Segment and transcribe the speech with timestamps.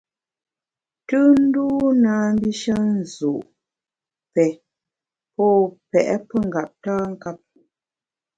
[1.07, 1.65] Tùnndû
[2.03, 3.33] na mbishe nzu’,
[4.33, 4.45] pè,
[5.35, 5.47] pô
[5.91, 7.39] pèt pengeptankap.